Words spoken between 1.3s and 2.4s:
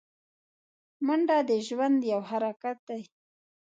د ژوند یو